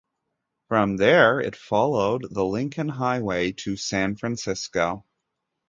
From 0.67 0.97
there, 0.97 1.39
it 1.39 1.55
followed 1.55 2.25
the 2.31 2.43
Lincoln 2.43 2.89
Highway 2.89 3.51
to 3.57 3.77
San 3.77 4.15
Francisco. 4.15 5.05